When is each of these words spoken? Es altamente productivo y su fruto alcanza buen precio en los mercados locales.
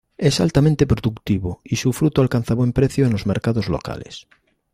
Es 0.17 0.39
altamente 0.39 0.87
productivo 0.87 1.61
y 1.63 1.75
su 1.75 1.93
fruto 1.93 2.23
alcanza 2.23 2.55
buen 2.55 2.73
precio 2.73 3.05
en 3.05 3.11
los 3.11 3.27
mercados 3.27 3.69
locales. 3.69 4.25